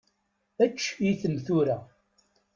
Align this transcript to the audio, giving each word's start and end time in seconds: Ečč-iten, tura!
Ečč-iten, 0.63 1.35
tura! 1.45 1.77